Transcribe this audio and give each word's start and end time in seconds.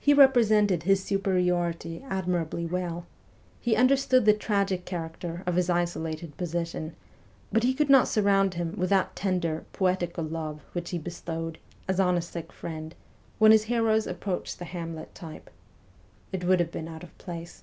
He 0.00 0.14
re 0.14 0.28
presented 0.28 0.84
his 0.84 1.04
superiority 1.04 2.02
admirably 2.08 2.64
well: 2.64 3.04
he 3.60 3.76
under 3.76 3.98
stood 3.98 4.24
the 4.24 4.32
tragic 4.32 4.86
character 4.86 5.42
of 5.46 5.56
his 5.56 5.68
isolated 5.68 6.38
position; 6.38 6.96
but 7.52 7.62
he 7.62 7.74
could 7.74 7.90
not 7.90 8.08
surround 8.08 8.54
him 8.54 8.72
with 8.78 8.88
that 8.88 9.14
tender, 9.14 9.66
poetical 9.74 10.24
love 10.24 10.62
which 10.72 10.88
he 10.88 10.96
bestowed, 10.98 11.58
as 11.86 12.00
on 12.00 12.16
a 12.16 12.22
sick 12.22 12.50
friend, 12.50 12.94
when 13.38 13.52
his 13.52 13.64
heroes 13.64 14.06
approached 14.06 14.58
the 14.58 14.64
Hamlet 14.64 15.14
type. 15.14 15.50
It 16.32 16.44
would 16.44 16.58
have 16.58 16.72
been 16.72 16.88
out 16.88 17.02
of 17.02 17.18
place. 17.18 17.62